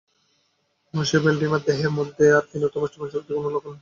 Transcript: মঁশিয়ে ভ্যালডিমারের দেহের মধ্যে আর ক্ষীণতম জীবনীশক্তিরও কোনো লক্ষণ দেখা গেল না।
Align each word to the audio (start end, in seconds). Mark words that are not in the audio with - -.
মঁশিয়ে 0.93 1.23
ভ্যালডিমারের 1.23 1.65
দেহের 1.67 1.91
মধ্যে 1.97 2.25
আর 2.37 2.43
ক্ষীণতম 2.47 2.83
জীবনীশক্তিরও 2.85 3.37
কোনো 3.37 3.47
লক্ষণ 3.47 3.55
দেখা 3.55 3.57
গেল 3.61 3.63
না। 3.63 3.69